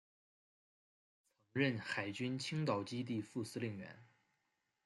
[1.53, 4.03] 曾任海军青岛基地副司令员。